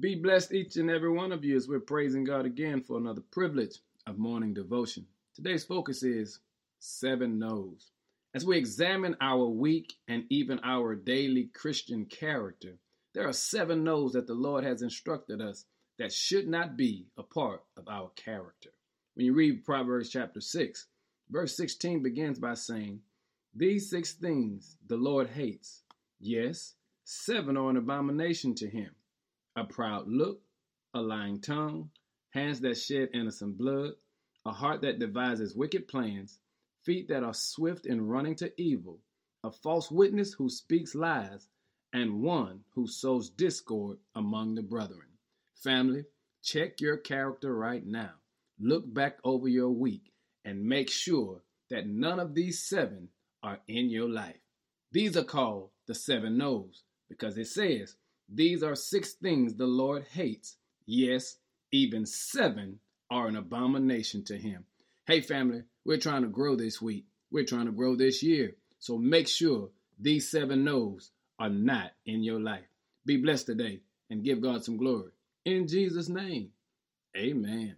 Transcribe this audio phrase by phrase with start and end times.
[0.00, 3.20] Be blessed, each and every one of you, as we're praising God again for another
[3.20, 5.06] privilege of morning devotion.
[5.34, 6.40] Today's focus is
[6.78, 7.90] seven no's.
[8.34, 12.78] As we examine our week and even our daily Christian character,
[13.12, 15.66] there are seven no's that the Lord has instructed us
[15.98, 18.70] that should not be a part of our character.
[19.12, 20.86] When you read Proverbs chapter 6,
[21.28, 23.02] verse 16 begins by saying,
[23.54, 25.82] These six things the Lord hates.
[26.18, 28.92] Yes, seven are an abomination to him
[29.56, 30.40] a proud look,
[30.94, 31.90] a lying tongue,
[32.30, 33.92] hands that shed innocent blood,
[34.44, 36.38] a heart that devises wicked plans,
[36.84, 39.00] feet that are swift in running to evil,
[39.44, 41.48] a false witness who speaks lies,
[41.92, 45.08] and one who sows discord among the brethren.
[45.54, 46.04] Family,
[46.42, 48.12] check your character right now.
[48.58, 50.12] Look back over your week
[50.44, 53.08] and make sure that none of these seven
[53.42, 54.40] are in your life.
[54.90, 57.96] These are called the seven no's because it says,
[58.34, 60.56] these are six things the Lord hates.
[60.86, 61.36] Yes,
[61.70, 62.78] even seven
[63.10, 64.64] are an abomination to him.
[65.06, 67.04] Hey, family, we're trying to grow this week.
[67.30, 68.56] We're trying to grow this year.
[68.78, 72.64] So make sure these seven no's are not in your life.
[73.04, 75.10] Be blessed today and give God some glory.
[75.44, 76.50] In Jesus' name,
[77.16, 77.76] amen.